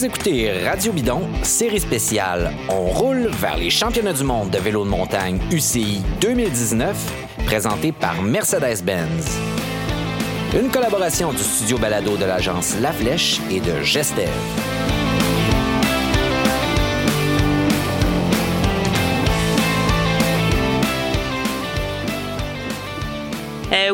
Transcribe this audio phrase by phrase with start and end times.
[0.00, 2.52] Vous écoutez Radio Bidon, série spéciale.
[2.70, 6.96] On roule vers les championnats du monde de vélo de montagne UCI 2019,
[7.44, 9.38] présenté par Mercedes-Benz.
[10.58, 14.30] Une collaboration du studio balado de l'agence La Flèche et de Gestev.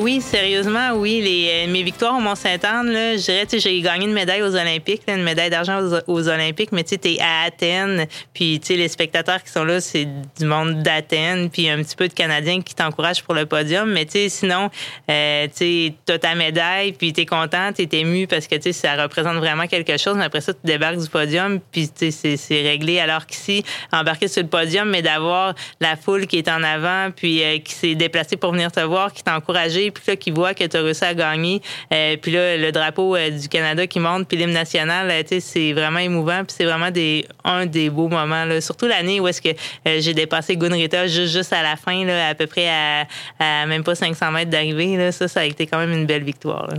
[0.06, 1.20] Oui, sérieusement, oui.
[1.20, 5.24] Les, euh, mes victoires au Mont-Saint-Anne, je dirais, j'ai gagné une médaille aux Olympiques, une
[5.24, 9.80] médaille d'argent aux, Olympiques, mais tu es à Athènes, puis les spectateurs qui sont là,
[9.80, 10.06] c'est
[10.38, 13.90] du monde d'Athènes, puis un petit peu de Canadiens qui t'encouragent pour le podium.
[13.90, 14.70] Mais sinon,
[15.10, 19.02] euh, tu as ta médaille, puis tu es content, tu es ému parce que ça
[19.02, 20.14] représente vraiment quelque chose.
[20.16, 23.00] Mais après ça, tu débarques du podium, puis c'est réglé.
[23.00, 27.42] Alors qu'ici, embarquer sur le podium, mais d'avoir la foule qui est en avant, puis
[27.42, 30.64] euh, qui s'est déplacée pour venir te voir, qui t'encourage puis là, qui voit que
[30.64, 31.60] tu réussi à gagner,
[31.92, 35.72] euh, puis là, le drapeau euh, du Canada qui monte, puis l'hymne national, euh, c'est
[35.72, 38.60] vraiment émouvant, puis c'est vraiment des, un des beaux moments, là.
[38.60, 39.50] surtout l'année où est-ce que
[39.84, 43.06] j'ai dépassé Gunrita juste, juste à la fin, là, à peu près à,
[43.38, 45.10] à même pas 500 mètres d'arrivée.
[45.12, 46.68] Ça, ça a été quand même une belle victoire.
[46.68, 46.76] Là.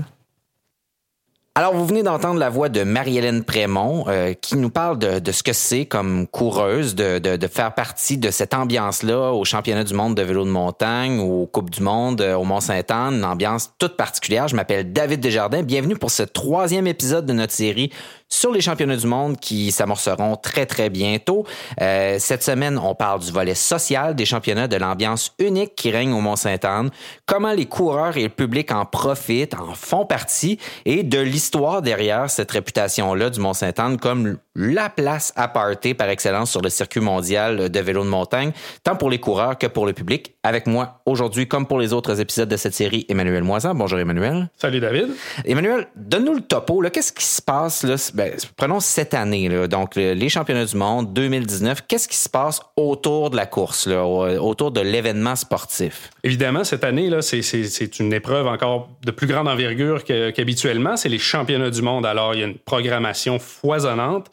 [1.57, 5.31] Alors, vous venez d'entendre la voix de Marie-Hélène Prémont euh, qui nous parle de, de
[5.31, 9.83] ce que c'est comme coureuse de, de, de, faire partie de cette ambiance-là au championnat
[9.83, 13.73] du monde de vélo de montagne, aux Coupes du monde, euh, au Mont-Saint-Anne, une ambiance
[13.79, 14.47] toute particulière.
[14.47, 15.63] Je m'appelle David Desjardins.
[15.63, 17.91] Bienvenue pour ce troisième épisode de notre série
[18.29, 21.45] sur les championnats du monde qui s'amorceront très, très bientôt.
[21.81, 26.13] Euh, cette semaine, on parle du volet social des championnats, de l'ambiance unique qui règne
[26.13, 26.89] au Mont-Saint-Anne,
[27.25, 32.29] comment les coureurs et le public en profitent, en font partie, et de l'histoire derrière
[32.29, 37.69] cette réputation-là du Mont-Saint-Anne comme la place à parter par excellence sur le circuit mondial
[37.69, 38.51] de vélo de montagne,
[38.83, 40.33] tant pour les coureurs que pour le public.
[40.43, 43.75] Avec moi aujourd'hui, comme pour les autres épisodes de cette série, Emmanuel Moisan.
[43.75, 44.49] Bonjour Emmanuel.
[44.57, 45.09] Salut David.
[45.45, 46.81] Emmanuel, donne-nous le topo.
[46.91, 47.83] Qu'est-ce qui se passe?
[47.83, 47.95] Là?
[48.17, 51.83] Ben, prenons cette année, donc les championnats du monde 2019.
[51.87, 56.09] Qu'est-ce qui se passe autour de la course, autour de l'événement sportif?
[56.23, 60.97] Évidemment, cette année, c'est, une épreuve encore de plus grande envergure qu'habituellement.
[60.97, 62.07] C'est les championnats du monde.
[62.07, 64.31] Alors, il y a une programmation foisonnante.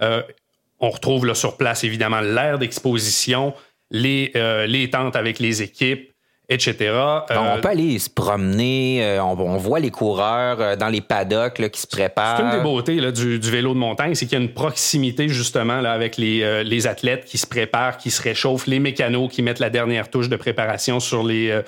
[0.00, 0.22] Euh,
[0.78, 3.52] on retrouve là, sur place, évidemment, l'aire d'exposition,
[3.92, 6.13] euh, les tentes avec les équipes,
[6.48, 6.76] etc.
[6.80, 11.86] Euh, on peut aller se promener, on, voit les coureurs dans les paddocks qui se
[11.86, 12.36] préparent.
[12.36, 15.28] C'est une des beautés là, du, vélo de montagne, c'est qu'il y a une proximité
[15.28, 19.42] justement là, avec les, les, athlètes qui se préparent, qui se réchauffent, les mécanos qui
[19.42, 21.62] mettent la dernière touche de préparation sur les,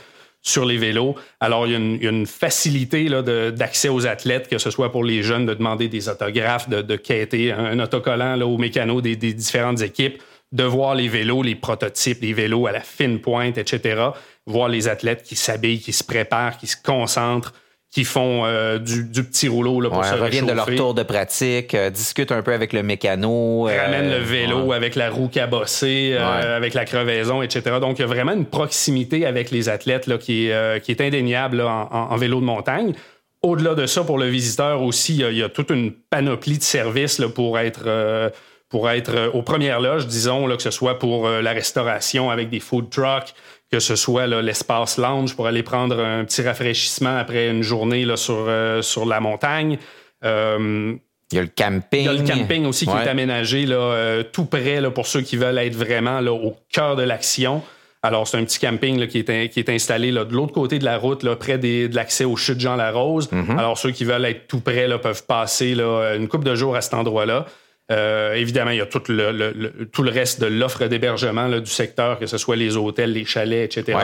[0.46, 1.16] sur les vélos.
[1.40, 3.08] Alors, il y a une, facilité
[3.52, 6.96] d'accès aux athlètes, que ce soit pour les jeunes de demander des autographes, de, de
[6.96, 10.22] quêter un, autocollant là, aux mécanos des, des, différentes équipes,
[10.52, 14.10] de voir les vélos, les prototypes, les vélos à la fine pointe, etc.
[14.46, 17.52] Voir les athlètes qui s'habillent, qui se préparent, qui se concentrent,
[17.96, 21.74] qui font euh, du, petit rouleau là, pour se reviennent de leur tour de pratique,
[21.74, 23.68] euh, discutent un peu avec le mécano.
[23.68, 27.76] Euh, ramènent le vélo avec la roue cabossée, avec la crevaison, etc.
[27.80, 31.00] Donc, il y a vraiment une proximité avec les athlètes là, qui, est, qui est
[31.00, 32.92] indéniable en, vélo de montagne.
[33.40, 37.18] Au-delà de ça, pour le visiteur aussi, il y a, toute une panoplie de services
[37.18, 38.32] là, pour être
[38.68, 42.58] pour être aux premières loges, disons, là, que ce soit pour la restauration avec des
[42.58, 43.32] food trucks,
[43.70, 48.16] que ce soit l'espace lounge pour aller prendre un petit rafraîchissement après une journée là,
[48.16, 49.78] sur, euh, sur la montagne.
[50.24, 50.94] Euh,
[51.32, 52.00] il y a le camping.
[52.00, 55.08] Il y a le camping aussi qui est aménagé là, euh, tout près là, pour
[55.08, 57.62] ceux qui veulent être vraiment là, au cœur de l'action.
[58.02, 60.78] Alors, c'est un petit camping là, qui, est, qui est installé là, de l'autre côté
[60.78, 63.28] de la route, là, près des, de l'accès aux chutes Jean-Larose.
[63.32, 63.58] Mm-hmm.
[63.58, 66.76] Alors, ceux qui veulent être tout près là, peuvent passer là, une couple de jours
[66.76, 67.46] à cet endroit-là.
[67.92, 72.18] Euh, évidemment, il y a tout le, tout le reste de l'offre d'hébergement du secteur,
[72.18, 73.98] que ce soit les hôtels, les chalets, etc.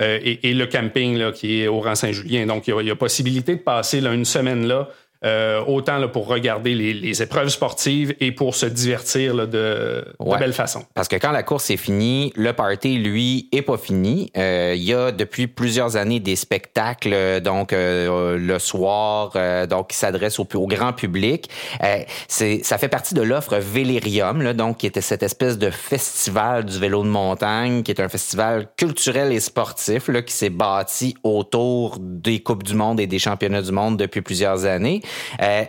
[0.00, 2.46] Euh, et, le camping là, qui est au rang Saint-Julien.
[2.46, 4.88] Donc, il y, a, possibilité de passer là, une semaine là
[5.24, 10.04] euh, autant là, pour regarder les, épreuves sportives et pour se divertir là, de,
[10.38, 10.84] belle façon.
[10.94, 14.30] Parce que quand la course est finie, le party, lui, est pas fini.
[14.36, 19.32] Euh, il y a depuis plusieurs années des spectacles, donc euh, le soir,
[19.68, 21.48] donc qui s'adressent au, au, grand public.
[22.28, 26.64] c'est, ça fait partie de l'offre Vélérium, là, donc qui était cette espèce de festival
[26.64, 31.14] du vélo de montagne, qui est un festival culturel et sportif là, qui s'est bâti
[31.22, 35.02] autour des coupes du monde et des championnats du monde depuis plusieurs années.
[35.40, 35.64] Euh,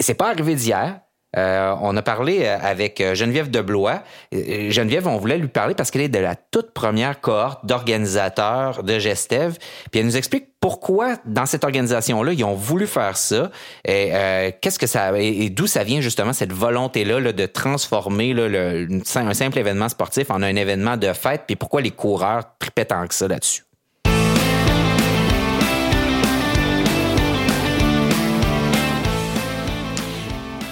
[0.00, 1.00] c'est pas arrivé d'hier.
[1.36, 4.02] Euh, on a parlé euh, avec Geneviève Deblois.
[4.32, 8.98] Geneviève, on voulait lui parler parce qu'elle est de la toute première cohorte d'organisateurs de
[8.98, 9.58] Gestev.
[9.90, 13.50] Puis elle nous explique pourquoi dans cette organisation-là ils ont voulu faire ça.
[13.84, 14.10] Et
[14.62, 19.90] qu'est-ce que ça et, d'où ça vient justement cette volonté-là de transformer un simple événement
[19.90, 21.42] sportif en un événement de fête?
[21.46, 23.67] Puis pourquoi les coureurs tripaient tant que ça là-dessus?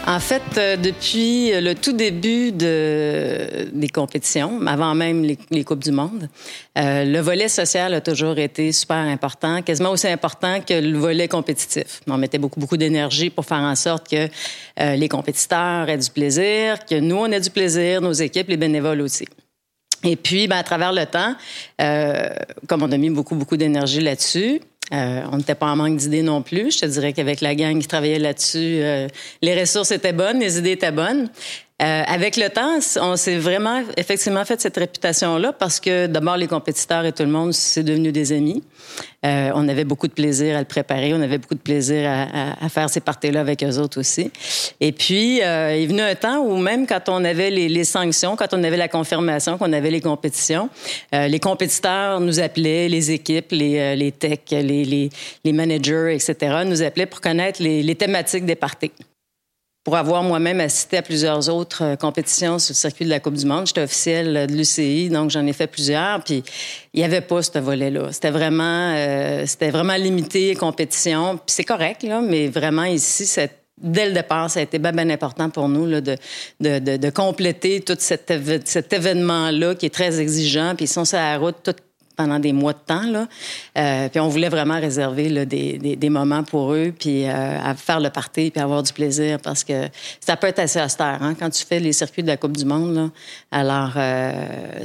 [0.09, 5.91] En fait, euh, depuis le tout début de, des compétitions, avant même les, Coupes du
[5.91, 6.29] Monde,
[6.79, 11.27] euh, le volet social a toujours été super important, quasiment aussi important que le volet
[11.27, 12.03] compétitif.
[12.07, 14.29] On mettait beaucoup, beaucoup d'énergie pour faire en sorte que
[14.79, 18.57] euh, les compétiteurs aient du plaisir, que nous, on ait du plaisir, nos équipes, les
[18.57, 19.27] bénévoles aussi.
[20.05, 21.35] Et puis, ben, à travers le temps,
[22.69, 24.61] comme on a mis beaucoup, beaucoup d'énergie là-dessus,
[24.93, 26.73] euh, on n'était pas en manque d'idées non plus.
[26.73, 29.09] Je te dirais qu'avec la gang qui travaillait là-dessus, euh,
[29.43, 31.29] les ressources étaient bonnes, les idées étaient bonnes.
[31.83, 36.47] Euh, avec le temps, on s'est vraiment effectivement fait cette réputation-là parce que d'abord les
[36.47, 38.63] compétiteurs et tout le monde c'est devenu des amis.
[39.27, 42.65] Euh, on avait beaucoup de plaisir à le préparer, on avait beaucoup de plaisir à,
[42.65, 44.31] à, faire ces parties-là avec eux autres aussi.
[44.81, 47.85] Et puis euh, il est venu un temps où même quand on avait les, les
[47.85, 50.71] sanctions, quand on avait la confirmation qu'on avait les compétitions,
[51.15, 55.11] euh, les compétiteurs nous appelaient, les équipes, les, euh, les techs, les, les,
[55.45, 56.63] les, managers, etc.
[56.65, 58.93] nous appelaient pour connaître les, les thématiques des parties
[59.87, 63.35] pour avoir moi-même assisté à plusieurs autres euh, compétitions sur le circuit de la Coupe
[63.35, 63.69] du Monde.
[63.69, 66.25] J'étais officielle de l'UCI, donc j'en ai fait plusieurs.
[66.25, 66.43] Puis
[66.93, 68.11] il n'y avait pas ce volet-là.
[68.11, 71.37] C'était vraiment, euh, c'était vraiment limité compétition.
[71.37, 74.91] Puis c'est correct là, mais vraiment ici, c'est dès le départ, ça a été bien,
[74.91, 76.17] bien important pour nous là, de,
[76.59, 78.33] de, de, compléter tout cet,
[78.65, 80.75] cet événement-là qui est très exigeant.
[80.75, 81.86] Puis ils sont sur la route toute
[82.17, 83.07] pendant des mois de temps.
[83.07, 83.27] Là.
[83.79, 87.59] Euh, puis on voulait vraiment réserver là, des, des, des, moments pour eux, puis euh,
[87.63, 89.89] à faire le party, puis avoir du plaisir, parce que
[90.21, 92.65] ça peut être assez austère hein, quand tu fais les circuits de la Coupe du
[92.65, 92.95] Monde.
[92.95, 93.11] Là.
[93.51, 94.33] Alors, euh,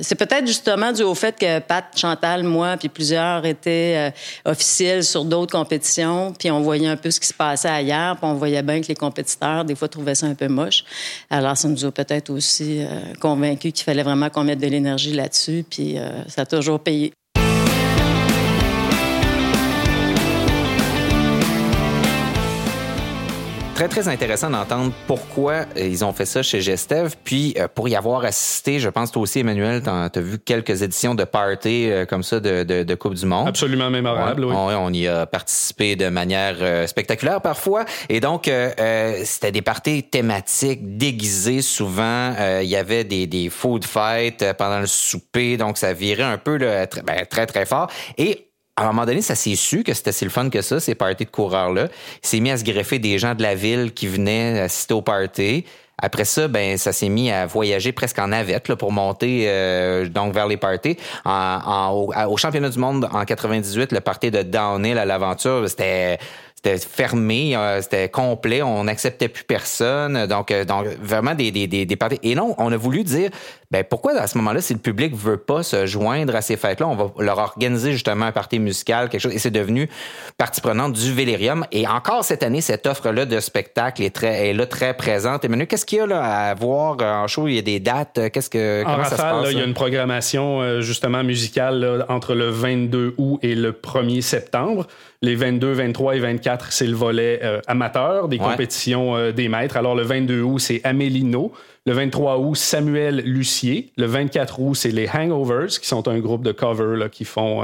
[0.01, 5.03] c'est peut-être justement dû au fait que Pat, Chantal, moi, puis plusieurs étaient euh, officiels
[5.03, 8.35] sur d'autres compétitions, puis on voyait un peu ce qui se passait ailleurs, puis on
[8.35, 10.83] voyait bien que les compétiteurs, des fois, trouvaient ça un peu moche.
[11.29, 15.13] Alors, ça nous a peut-être aussi euh, convaincus qu'il fallait vraiment qu'on mette de l'énergie
[15.13, 15.97] là-dessus, puis
[16.27, 17.13] ça a toujours payé.
[23.81, 27.15] Très, très intéressant d'entendre pourquoi euh, ils ont fait ça chez Gestev.
[27.23, 30.83] Puis, euh, pour y avoir assisté, je pense toi aussi, Emmanuel, tu as vu quelques
[30.83, 33.47] éditions de party euh, comme ça de, de, de, Coupe du Monde.
[33.47, 34.53] Absolument mémorable, oui.
[34.55, 37.85] On, on, y a participé de manière spectaculaire parfois.
[38.09, 38.51] Et donc,
[39.23, 42.35] c'était des parties thématiques déguisées souvent.
[42.61, 45.57] Il y avait des, des food fights pendant le souper.
[45.57, 47.89] Donc, ça virait un peu là, très, ben, très, très fort.
[48.19, 50.79] Et à un moment donné, ça s'est su que c'était si le fun que ça,
[50.79, 51.87] ces parties de coureurs-là.
[52.23, 55.01] Il s'est mis à se greffer des gens de la ville qui venaient assister au
[55.01, 55.65] party.
[56.01, 60.33] Après ça, ben ça s'est mis à voyager presque en navette pour monter euh, donc
[60.33, 60.97] vers les parties.
[61.25, 61.31] En,
[61.63, 66.17] en, au, au, championnat du monde en 98, le party de Downhill à l'aventure, c'était
[66.63, 70.27] c'était fermé, euh, c'était complet, on n'acceptait plus personne.
[70.27, 72.19] Donc, euh, donc vraiment des, des, des, des parties.
[72.21, 73.31] Et non, on a voulu dire,
[73.71, 76.87] ben pourquoi à ce moment-là, si le public veut pas se joindre à ces fêtes-là,
[76.87, 79.33] on va leur organiser justement un party musical, quelque chose.
[79.33, 79.89] Et c'est devenu
[80.37, 81.65] partie prenante du Vélérium.
[81.71, 85.43] Et encore cette année, cette offre-là de spectacle est très, est là très présente.
[85.43, 87.47] Emmanuel, qu'est-ce qu'il y a là à voir en show?
[87.47, 88.19] Il y a des dates.
[88.31, 89.43] Qu'est-ce que, en comment rafale, ça se passe?
[89.45, 93.71] Là, il y a une programmation justement musicale là, entre le 22 août et le
[93.71, 94.85] 1er septembre.
[95.23, 98.43] Les 22, 23 et 24, c'est le volet euh, amateur des ouais.
[98.43, 99.77] compétitions euh, des maîtres.
[99.77, 101.51] Alors, le 22 août, c'est Amélie No.
[101.85, 103.91] Le 23 août, Samuel Lucier.
[103.97, 107.63] Le 24 août, c'est les Hangovers, qui sont un groupe de cover là, qui font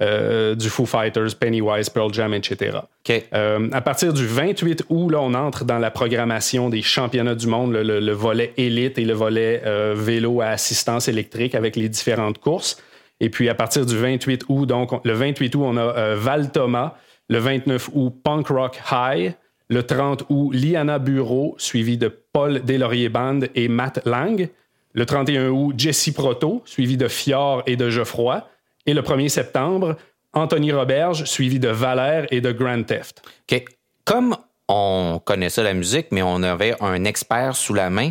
[0.00, 2.78] euh, du Foo Fighters, Pennywise, Pearl Jam, etc.
[3.04, 3.24] Okay.
[3.32, 7.72] À partir du 28 août, là, on entre dans la programmation des championnats du monde,
[7.72, 9.62] le, le, le volet élite et le volet
[9.94, 12.82] vélo à assistance électrique avec les différentes courses.
[13.20, 16.50] Et puis à partir du 28 août, donc le 28 août, on a euh, Val
[16.50, 16.94] Thomas.
[17.28, 19.34] Le 29 août, Punk Rock High.
[19.68, 24.48] Le 30 août, Liana Bureau, suivi de Paul Deslauriers Band et Matt Lang.
[24.94, 28.44] Le 31 août, Jesse Proto, suivi de Fior et de Geoffroy.
[28.86, 29.96] Et le 1er septembre,
[30.32, 33.22] Anthony Roberge, suivi de Valère et de Grand Theft.
[33.50, 33.64] OK.
[34.04, 34.36] Comme
[34.68, 38.10] on connaît ça, la musique, mais on avait un expert sous la main,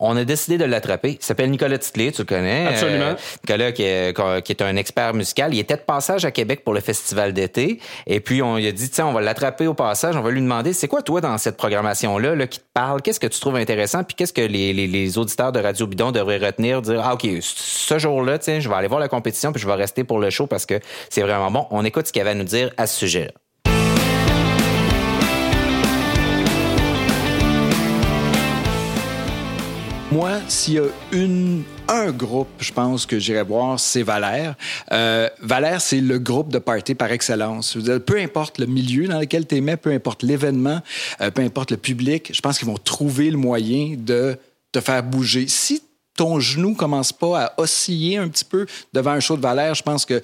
[0.00, 1.18] on a décidé de l'attraper.
[1.20, 2.66] Il s'appelle Nicolas Titley, tu le connais.
[2.66, 3.04] Absolument.
[3.04, 3.14] Euh,
[3.44, 5.54] Nicolas, qui est, qui est, un expert musical.
[5.54, 7.80] Il était de passage à Québec pour le festival d'été.
[8.06, 10.16] Et puis, on lui a dit, tiens, on va l'attraper au passage.
[10.16, 13.02] On va lui demander, c'est quoi, toi, dans cette programmation-là, là, qui te parle?
[13.02, 14.04] Qu'est-ce que tu trouves intéressant?
[14.04, 16.80] Puis, qu'est-ce que les, les, les, auditeurs de Radio Bidon devraient retenir?
[16.80, 19.74] Dire, ah, OK, ce jour-là, tiens, je vais aller voir la compétition, puis je vais
[19.74, 20.78] rester pour le show parce que
[21.10, 21.66] c'est vraiment bon.
[21.70, 23.32] On écoute ce qu'il avait à nous dire à ce sujet-là.
[30.10, 34.54] Moi, s'il y a une, un groupe, je pense que j'irai voir, c'est Valère.
[34.90, 37.76] Euh, Valère, c'est le groupe de party par excellence.
[38.06, 40.80] Peu importe le milieu dans lequel tu es, peu importe l'événement,
[41.20, 44.38] euh, peu importe le public, je pense qu'ils vont trouver le moyen de
[44.72, 45.46] te faire bouger.
[45.46, 45.82] Si
[46.16, 49.82] ton genou commence pas à osciller un petit peu devant un show de Valère, je
[49.82, 50.22] pense que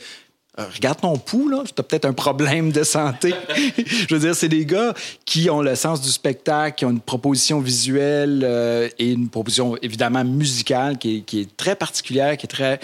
[0.56, 3.34] regarde ton pouls, là, tu as peut-être un problème de santé.
[4.08, 4.94] je veux dire, c'est des gars
[5.24, 9.76] qui ont le sens du spectacle, qui ont une proposition visuelle euh, et une proposition
[9.82, 12.80] évidemment musicale qui est, très particulière, qui est très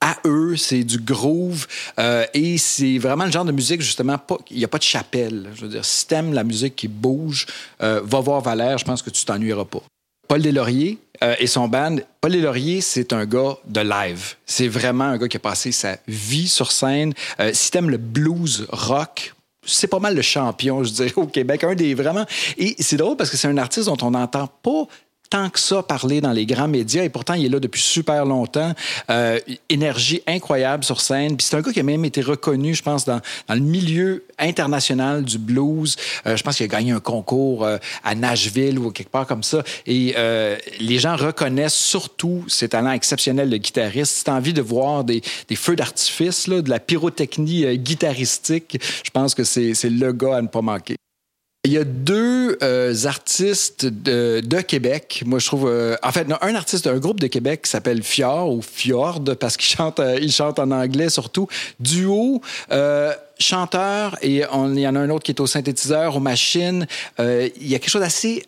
[0.00, 1.66] à eux, c'est du groove
[1.98, 4.18] euh, et c'est vraiment le genre de musique justement
[4.50, 5.48] il n'y a pas de chapelle.
[5.54, 7.46] Je veux dire, si t'aimes la musique qui bouge,
[7.82, 9.82] euh, va voir Valère, je pense que tu t'ennuieras pas.
[10.28, 11.96] Paul Deslauriers euh, et son band.
[12.20, 14.34] Paul Deslauriers, c'est un gars de live.
[14.44, 17.14] C'est vraiment un gars qui a passé sa vie sur scène.
[17.40, 21.64] Euh, si le blues rock, c'est pas mal le champion, je dirais, au Québec.
[21.64, 22.24] Un des vraiment.
[22.56, 24.86] Et c'est drôle parce que c'est un artiste dont on n'entend pas
[25.30, 28.24] tant que ça parler dans les grands médias et pourtant il est là depuis super
[28.24, 28.72] longtemps.
[29.10, 31.36] Euh, énergie incroyable sur scène.
[31.36, 34.24] Puis c'est un gars qui a même été reconnu, je pense, dans, dans le milieu
[34.38, 35.96] international du blues.
[36.26, 39.42] Euh, je pense qu'il a gagné un concours euh, à Nashville ou quelque part comme
[39.42, 39.62] ça.
[39.86, 44.16] Et euh, les gens reconnaissent surtout ses talents exceptionnels de guitariste.
[44.16, 49.10] Si tu envie de voir des, des feux d'artifice, de la pyrotechnie euh, guitaristique, je
[49.10, 50.96] pense que c'est le gars à ne pas manquer.
[51.66, 55.24] Il y a deux euh, artistes de, de, Québec.
[55.26, 55.68] Moi, je trouve.
[55.68, 59.56] Euh, en fait, un artiste d'un groupe de Québec qui s'appelle Fjord ou Fjord parce
[59.56, 61.48] qu'il chante, euh, il chante en anglais surtout.
[61.80, 62.40] Duo.
[63.40, 66.86] chanteur et on, il y en a un autre qui est au synthétiseur, aux machines.
[67.18, 68.44] il y a quelque chose d'assez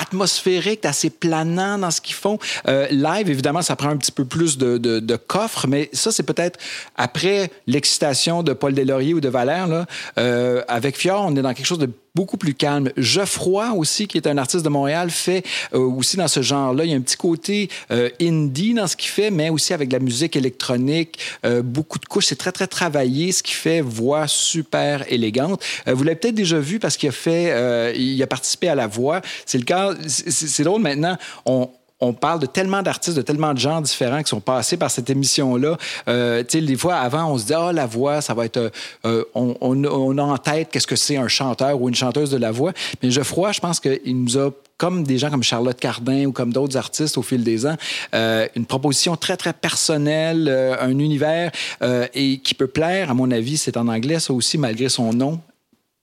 [0.00, 2.38] atmosphérique, assez planant dans ce qu'ils font.
[2.68, 6.10] Euh, live, évidemment, ça prend un petit peu plus de, de, de coffre, mais ça,
[6.10, 6.58] c'est peut-être
[6.96, 9.66] après l'excitation de Paul Deslauriers ou de Valère.
[9.66, 9.86] Là,
[10.18, 12.90] euh, avec Fior, on est dans quelque chose de beaucoup plus calme.
[12.96, 16.84] Geoffroy aussi, qui est un artiste de Montréal, fait euh, aussi dans ce genre-là.
[16.84, 19.88] Il y a un petit côté euh, indie dans ce qu'il fait, mais aussi avec
[19.88, 22.26] de la musique électronique, euh, beaucoup de couches.
[22.26, 25.62] C'est très, très travaillé, ce qui fait voix super élégante.
[25.86, 29.20] Vous l'avez peut-être déjà vu parce qu'il a fait, il a participé à la voix.
[29.46, 33.58] C'est le cas, c'est drôle maintenant, on, on parle de tellement d'artistes, de tellement de
[33.58, 35.76] gens différents qui sont passés par cette émission-là.
[36.08, 38.44] Euh, tu sais, des fois, avant, on se dit, ah, oh, la voix, ça va
[38.44, 38.70] être.
[39.04, 42.30] Euh, on, on, on, a en tête qu'est-ce que c'est un chanteur ou une chanteuse
[42.30, 42.72] de la voix.
[43.02, 46.54] Mais Geoffroy, je pense qu'il nous a comme des gens comme Charlotte Cardin ou comme
[46.54, 47.76] d'autres artistes au fil des ans,
[48.14, 51.52] euh, une proposition très, très personnelle, euh, un univers
[51.82, 55.12] euh, et qui peut plaire, à mon avis, c'est en anglais, ça aussi, malgré son
[55.12, 55.38] nom,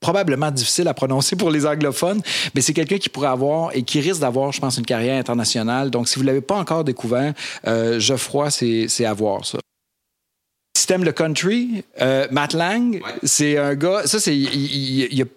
[0.00, 2.22] probablement difficile à prononcer pour les anglophones,
[2.54, 5.90] mais c'est quelqu'un qui pourrait avoir et qui risque d'avoir, je pense, une carrière internationale.
[5.90, 7.34] Donc, si vous ne l'avez pas encore découvert,
[7.66, 9.58] euh, Geoffroy, c'est à voir ça.
[10.88, 13.00] T'aimes le country, euh, Matt Lang, ouais.
[13.22, 14.06] c'est un gars.
[14.06, 14.38] Ça, c'est.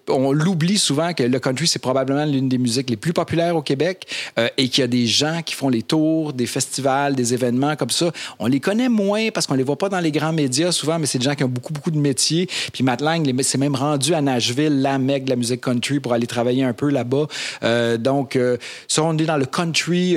[0.08, 3.60] On l'oublie souvent que le country, c'est probablement l'une des musiques les plus populaires au
[3.60, 4.06] Québec
[4.38, 7.76] euh, et qu'il y a des gens qui font les tours, des festivals, des événements
[7.76, 8.12] comme ça.
[8.38, 11.04] On les connaît moins parce qu'on les voit pas dans les grands médias souvent, mais
[11.04, 12.48] c'est des gens qui ont beaucoup, beaucoup de métiers.
[12.72, 16.14] Puis Matt Lang s'est même rendu à Nashville, la mecque de la musique country, pour
[16.14, 17.26] aller travailler un peu là-bas.
[17.62, 18.38] Euh, donc,
[18.88, 20.16] ça, on est dans le country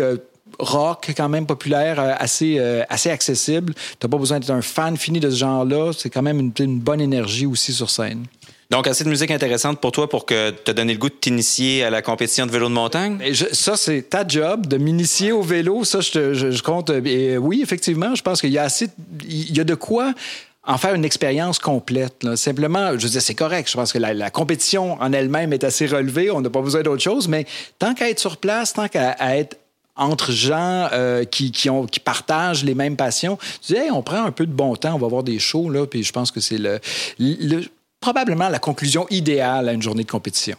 [0.60, 3.74] rock quand même populaire, euh, assez, euh, assez accessible.
[3.74, 5.92] Tu n'as pas besoin d'être un fan fini de ce genre-là.
[5.98, 8.26] C'est quand même une, une, bonne énergie aussi sur scène.
[8.72, 11.84] Donc, assez de musique intéressante pour toi pour que te donner le goût de t'initier
[11.84, 13.20] à la compétition de vélo de montagne?
[13.32, 15.84] Je, ça, c'est ta job de m'initier au vélo.
[15.84, 16.90] Ça, je, te, je, je compte.
[16.90, 18.88] Et oui, effectivement, je pense qu'il y a assez.
[19.28, 20.14] Il y a de quoi
[20.68, 22.24] en faire une expérience complète.
[22.24, 22.36] Là.
[22.36, 23.70] Simplement, je veux dire, c'est correct.
[23.70, 26.32] Je pense que la, la compétition en elle-même est assez relevée.
[26.32, 27.28] On n'a pas besoin d'autre chose.
[27.28, 27.46] Mais
[27.78, 29.58] tant qu'à être sur place, tant qu'à être
[29.96, 33.38] entre gens euh, qui, qui, ont, qui partagent les mêmes passions.
[33.62, 35.86] Tu dis, on prend un peu de bon temps, on va voir des shows, là,
[35.86, 36.80] puis je pense que c'est le,
[37.20, 37.64] le,
[38.00, 40.58] probablement la conclusion idéale à une journée de compétition.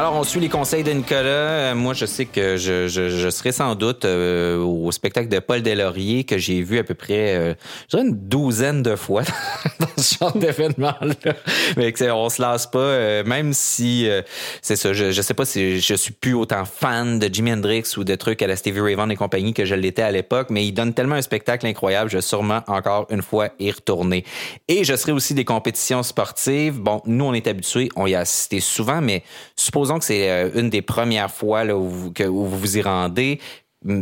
[0.00, 1.28] Alors, on suit les conseils de Nicolas.
[1.28, 5.40] Euh, moi, je sais que je, je, je serai sans doute euh, au spectacle de
[5.40, 9.24] Paul Deslauriers que j'ai vu à peu près euh, je dirais une douzaine de fois
[9.78, 11.34] dans ce genre d'événement-là.
[11.76, 14.22] Mais on se lasse pas, euh, même si euh,
[14.62, 14.94] c'est ça.
[14.94, 18.14] Je, je sais pas si je suis plus autant fan de Jimi Hendrix ou de
[18.14, 20.72] trucs à la Stevie Ray Vaughan et compagnie que je l'étais à l'époque, mais il
[20.72, 22.10] donne tellement un spectacle incroyable.
[22.10, 24.24] Je vais sûrement encore une fois y retourner.
[24.68, 26.78] Et je serai aussi des compétitions sportives.
[26.78, 29.24] Bon, nous, on est habitués, on y a assisté souvent, mais
[29.56, 32.78] supposons que c'est euh, une des premières fois là, où, vous, que, où vous vous
[32.78, 33.40] y rendez.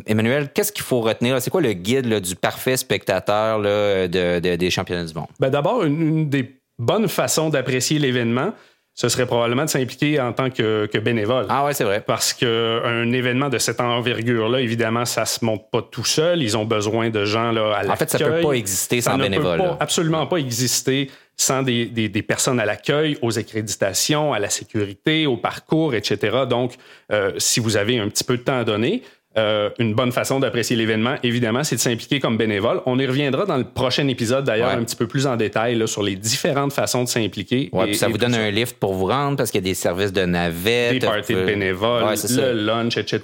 [0.06, 1.40] Emmanuel, qu'est-ce qu'il faut retenir?
[1.40, 5.28] C'est quoi le guide là, du parfait spectateur là, de, de, des championnats du monde?
[5.38, 8.52] Ben D'abord, une, une, des bonnes façons d'apprécier l'événement,
[8.98, 11.46] ce serait probablement de s'impliquer en tant que, que, bénévole.
[11.48, 12.02] Ah ouais, c'est vrai.
[12.04, 16.42] Parce qu'un événement de cette envergure-là, évidemment, ça se monte pas tout seul.
[16.42, 17.92] Ils ont besoin de gens là, à.
[17.92, 19.58] En fait, ça peut pas exister sans ça bénévole.
[19.58, 23.38] Ça ne peut pas, absolument pas exister sans des, des, des personnes à l'accueil, aux
[23.38, 26.44] accréditations, à la sécurité, au parcours, etc.
[26.48, 26.74] Donc,
[27.12, 29.02] euh, si vous avez un petit peu de temps à donner,
[29.36, 32.80] euh, une bonne façon d'apprécier l'événement, évidemment, c'est de s'impliquer comme bénévole.
[32.86, 35.86] On y reviendra dans le prochain épisode, d'ailleurs, un petit peu plus en détail là,
[35.86, 37.68] sur les différentes façons de s'impliquer.
[37.72, 39.74] Ouais, puis ça vous donne un lift pour vous rendre parce qu'il y a des
[39.74, 41.00] services de navette.
[41.00, 43.20] Des parties de bénévoles, le lunch, etc.,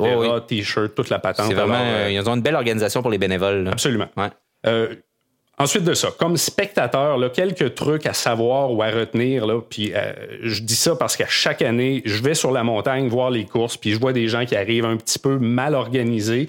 [0.46, 1.46] t-shirt, toute la patente.
[1.48, 3.66] C'est vraiment, euh, ils ont une belle organisation pour les bénévoles.
[3.72, 4.08] Absolument.
[4.66, 4.94] Euh,
[5.56, 9.46] Ensuite de ça, comme spectateur, là, quelques trucs à savoir ou à retenir.
[9.46, 13.08] Là, puis euh, je dis ça parce qu'à chaque année, je vais sur la montagne
[13.08, 16.48] voir les courses, puis je vois des gens qui arrivent un petit peu mal organisés.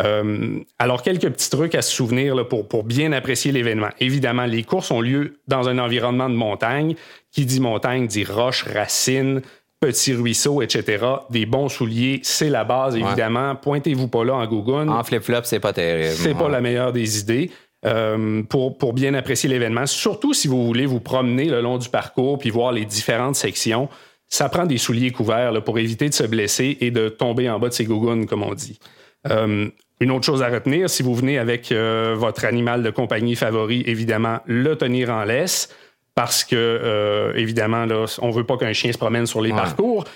[0.00, 3.88] Euh, alors, quelques petits trucs à se souvenir là, pour, pour bien apprécier l'événement.
[4.00, 6.94] Évidemment, les courses ont lieu dans un environnement de montagne.
[7.32, 9.42] Qui dit montagne dit roche, racines,
[9.78, 11.04] petits ruisseaux, etc.
[11.28, 13.54] Des bons souliers, c'est la base, évidemment.
[13.56, 14.88] Pointez-vous pas là en Google.
[14.88, 16.14] En flip-flop, c'est pas terrible.
[16.14, 17.50] C'est pas la meilleure des idées.
[17.86, 19.86] Euh, pour, pour bien apprécier l'événement.
[19.86, 23.88] Surtout si vous voulez vous promener le long du parcours puis voir les différentes sections.
[24.28, 27.60] Ça prend des souliers couverts là, pour éviter de se blesser et de tomber en
[27.60, 28.80] bas de ses gougounes, comme on dit.
[29.30, 29.68] Euh,
[30.00, 33.84] une autre chose à retenir, si vous venez avec euh, votre animal de compagnie favori,
[33.86, 35.72] évidemment, le tenir en laisse
[36.16, 40.06] parce que, évidemment, là, on veut pas qu'un chien se promène sur les parcours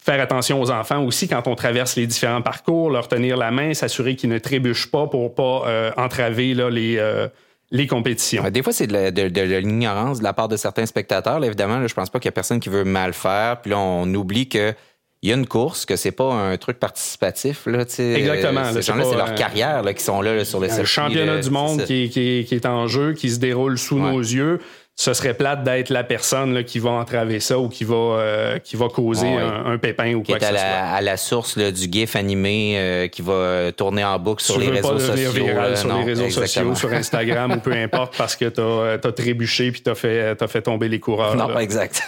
[0.00, 3.74] faire attention aux enfants aussi quand on traverse les différents parcours, leur tenir la main,
[3.74, 7.28] s'assurer qu'ils ne trébuchent pas pour pas euh, entraver là, les, euh,
[7.70, 8.48] les compétitions.
[8.50, 11.42] Des fois, c'est de, l'ignorance de la part de certains spectateurs.
[11.44, 13.60] évidemment, là, je pense pas qu'il y a personne qui veut mal faire.
[13.60, 14.74] Puis là, on oublie que
[15.22, 17.66] il y a une course, que c'est pas un truc participatif.
[17.66, 18.72] Là, Exactement.
[18.72, 20.80] Ces gens-là, c'est leur carrière là, qui sont là, sur le circuit.
[20.80, 24.18] Le championnat du monde qui, qui, qui, est en jeu, qui se déroule sous nos
[24.18, 24.60] yeux
[25.00, 28.58] ce serait plate d'être la personne là, qui va entraver ça ou qui va, euh,
[28.58, 30.68] qui va causer un, pépin ou qui quoi est que à, la, soit.
[30.68, 34.68] à la source là, du gif animé euh, qui va tourner en boucle sur les
[34.68, 35.30] réseaux sociaux.
[35.30, 38.98] Viral sur les réseaux sociaux, sur Instagram ou peu importe parce que tu as, euh,
[38.98, 41.34] trébuché puis tu as fait, as fait tomber les coureurs.
[41.34, 42.02] Non, pas exact.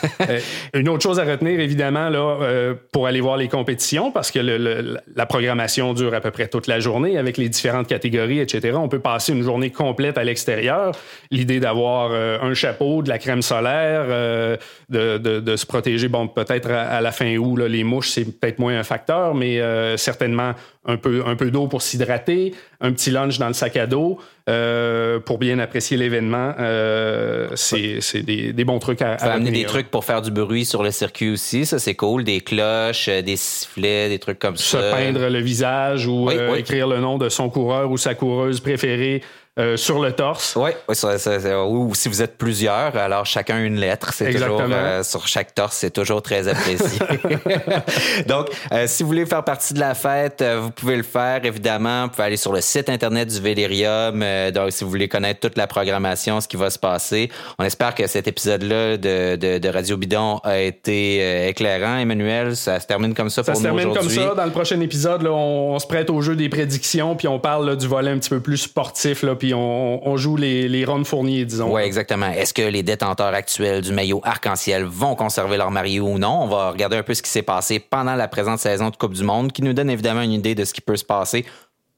[0.75, 4.99] Une autre chose à retenir, évidemment, là, pour aller voir les compétitions, parce que le,
[5.17, 8.77] la programmation dure à peu près toute la journée avec les différentes catégories, etc.
[8.77, 10.93] On peut passer une journée complète à l'extérieur.
[11.31, 14.57] L'idée d'avoir un chapeau de la crème solaire, euh,
[14.89, 16.09] de, se protéger.
[16.09, 19.97] Bon, peut-être à, la fin août, les mouches, c'est peut-être moins un facteur, mais euh,
[19.97, 20.53] certainement
[20.85, 24.19] un peu, un peu d'eau pour s'hydrater, un petit lunch dans le sac à dos
[24.49, 26.55] euh, pour bien apprécier l'événement.
[27.55, 30.91] c'est des, bons trucs à, à amener des trucs pour faire du bruit sur le
[30.91, 32.25] circuit aussi, ça c'est cool.
[32.25, 34.81] Des cloches, des sifflets, des trucs comme ça.
[34.81, 39.23] Se peindre le visage ou écrire le nom de son coureur ou sa coureuse préférée
[39.59, 40.57] euh, sur le torse.
[40.57, 44.15] Oui, ou si vous êtes plusieurs, alors chacun une lettre.
[44.15, 46.99] C'est toujours euh, sur chaque torse, c'est toujours très apprécié.
[48.27, 51.45] Donc, euh, si vous voulez faire partie de la fête, vous pouvez le faire.
[51.45, 54.25] Évidemment, vous pouvez aller sur le site internet du Vélérium.
[54.55, 57.95] donc, si vous voulez connaître toute la programmation, ce qui va se passer, on espère
[57.95, 61.99] que cet épisode-là de, de, Radio Bidon a été éclairant.
[61.99, 63.83] Emmanuel, ça se termine comme ça, ça pour nous aujourd'hui.
[63.83, 64.35] Ça se termine comme ça.
[64.35, 67.87] Dans le prochain épisode, on, se prête au jeu des prédictions, puis on parle du
[67.87, 69.23] volet un petit peu plus sportif.
[69.23, 71.75] Là, puis on, joue les, les Ron Fournier, disons.
[71.75, 72.29] Oui, exactement.
[72.29, 76.43] Est-ce que les détenteurs actuels du maillot arc-en-ciel vont conserver leur maillot ou non?
[76.43, 79.15] On va regarder un peu ce qui s'est passé pendant la présente saison de Coupe
[79.15, 81.45] du Monde, qui nous donne évidemment une idée de ce qui peut se passer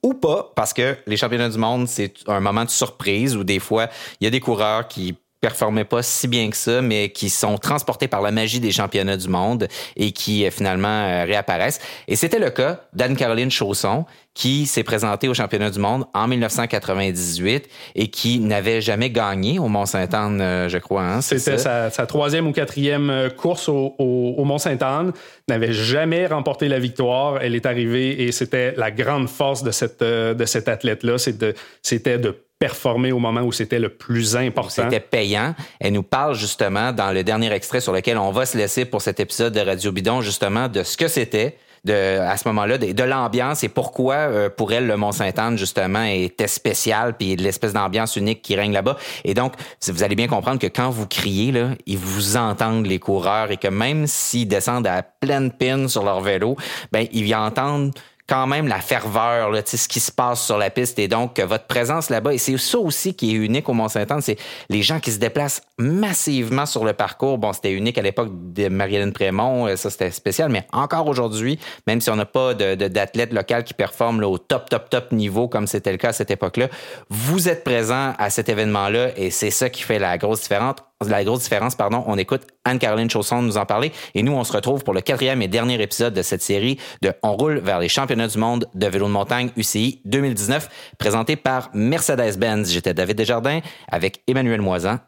[0.02, 3.58] ou pas, parce que les championnats du monde, c'est un moment de surprise où des
[3.58, 3.88] fois,
[4.20, 7.58] il y a des coureurs qui performaient pas si bien que ça, mais qui sont
[7.58, 11.80] transportés par la magie des championnats du monde et qui euh, finalement euh, réapparaissent.
[12.08, 17.68] Et c'était le cas d'Anne-Caroline Chausson, qui s'est présentée au championnat du monde en 1998
[17.94, 21.02] et qui n'avait jamais gagné au Mont-Saint-Anne, euh, je crois.
[21.02, 25.12] Hein, c'était sa, troisième ou quatrième course au, au Mont-Saint-Anne,
[25.46, 27.42] n'avait jamais remporté la victoire.
[27.42, 32.34] Elle est arrivée et c'était la grande force de cette de cet athlète-là, c'était de
[32.64, 34.70] performer au moment où c'était le plus important.
[34.70, 35.54] C'était payant.
[35.80, 39.02] Elle nous parle justement dans le dernier extrait sur lequel on va se laisser pour
[39.02, 41.58] cet épisode de Radio Bidon, justement, de ce que c'était.
[41.86, 47.14] À ce moment-là, de, l'ambiance et pourquoi euh, pour elle le Mont-Saint-Anne justement était spécial
[47.14, 48.96] puis l'espèce d'ambiance unique qui règne là-bas.
[49.24, 49.52] Et donc
[49.86, 51.52] vous allez bien comprendre que quand vous criez
[51.84, 56.22] ils vous entendent les coureurs et que même s'ils descendent à pleine pine sur leur
[56.22, 56.56] vélo,
[56.90, 57.92] ben ils y entendent
[58.26, 61.66] quand même la ferveur, là, ce qui se passe sur la piste et donc votre
[61.66, 62.34] présence là-bas.
[62.34, 64.38] Et c'est ça aussi qui est unique au Mont-Saint-Anne, c'est
[64.70, 67.38] les gens qui se déplacent massivement sur le parcours.
[67.38, 71.58] Bon, c'était unique à l'époque de Marie-Hélène Prémont, euh, ça c'était spécial, mais encore aujourd'hui,
[71.86, 75.48] même si on n'a pas d'athlètes de, locales qui performent au top, top, top niveau
[75.48, 76.68] comme c'était le cas à cette époque-là,
[77.10, 80.76] vous êtes présent à cet événement-là et c'est ça qui fait la grosse différence
[81.08, 84.52] la grosse différence, pardon, on écoute Anne-Caroline Chausson nous en parler et nous, on se
[84.52, 87.88] retrouve pour le quatrième et dernier épisode de cette série de On roule vers les
[87.88, 92.70] championnats du monde de vélo de montagne UCI 2019, présenté par Mercedes-Benz.
[92.70, 94.98] J'étais David Desjardins avec Emmanuel Moisan.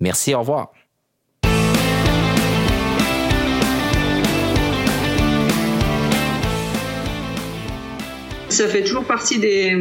[0.00, 0.72] Merci, au revoir.
[8.56, 9.76] ça fait toujours partie des,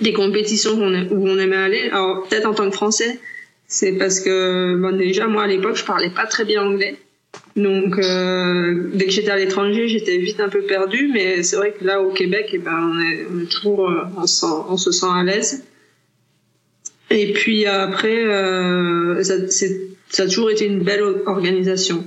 [0.00, 1.88] des compétitions où on aimait aller.
[1.92, 3.20] Alors, peut-être en tant que Français,
[3.68, 6.96] c'est parce que, déjà, moi, à l'époque, je parlais pas très bien anglais.
[7.56, 11.10] Donc, euh, dès que j'étais à l'étranger, j'étais vite un peu perdue.
[11.12, 14.90] Mais c'est vrai que là, au Québec, eh ben, on, est, toujours, euh, on se
[14.90, 15.64] sent à l'aise.
[17.14, 19.34] Et puis après, euh, ça,
[20.08, 22.04] ça a toujours été une belle organisation,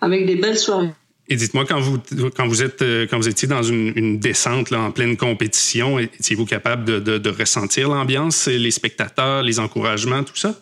[0.00, 0.90] avec des belles soirées.
[1.28, 1.98] Et dites-moi, quand vous,
[2.36, 5.98] quand vous êtes, euh, quand vous étiez dans une, une descente là, en pleine compétition,
[5.98, 10.54] étiez-vous capable de, de, de ressentir l'ambiance, les spectateurs, les encouragements, tout ça?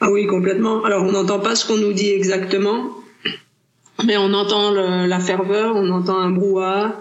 [0.00, 0.84] Ah oui, complètement.
[0.84, 2.90] Alors, on n'entend pas ce qu'on nous dit exactement,
[4.06, 7.00] mais on entend le, la ferveur, on entend un brouhaha.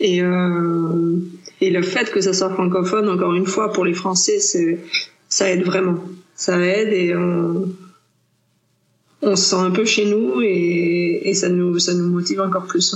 [0.00, 1.16] Et, euh,
[1.60, 4.78] et le fait que ça soit francophone, encore une fois, pour les Français, c'est,
[5.28, 6.00] ça aide vraiment.
[6.34, 7.68] Ça aide et on,
[9.22, 12.66] on se sent un peu chez nous et, et ça, nous, ça nous motive encore
[12.66, 12.94] plus.